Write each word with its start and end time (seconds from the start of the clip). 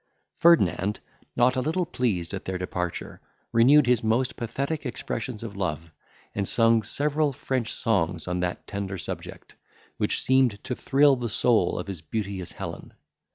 Ferdinand, 0.39 0.99
not 1.35 1.55
a 1.55 1.61
little 1.61 1.85
pleased 1.85 2.33
at 2.33 2.45
their 2.45 2.57
departure, 2.57 3.21
renewed 3.51 3.85
his 3.85 4.03
most 4.03 4.35
pathetic 4.35 4.83
expressions 4.83 5.43
of 5.43 5.55
love, 5.55 5.91
and 6.33 6.47
sung 6.47 6.81
several 6.81 7.31
French 7.31 7.71
songs 7.71 8.27
on 8.27 8.39
that 8.39 8.65
tender 8.65 8.97
subject, 8.97 9.53
which 9.97 10.23
seemed 10.23 10.63
to 10.63 10.75
thrill 10.75 11.15
to 11.17 11.21
the 11.21 11.29
soul 11.29 11.77
of 11.77 11.85
his 11.85 12.01
beauteous 12.01 12.53
Helen. 12.53 12.93